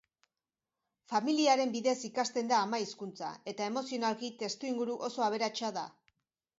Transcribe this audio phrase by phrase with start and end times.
[1.11, 5.91] Familiaren bidez ikasten da ama hizkuntza, eta emozionalki testuinguru oso aberatsa da.